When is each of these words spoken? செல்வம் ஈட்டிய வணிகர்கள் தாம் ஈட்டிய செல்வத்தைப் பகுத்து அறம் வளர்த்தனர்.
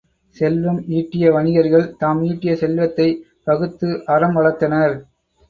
செல்வம் 0.35 0.79
ஈட்டிய 0.89 1.31
வணிகர்கள் 1.31 1.85
தாம் 1.97 2.23
ஈட்டிய 2.23 2.55
செல்வத்தைப் 2.55 3.21
பகுத்து 3.43 4.01
அறம் 4.07 4.35
வளர்த்தனர். 4.35 4.97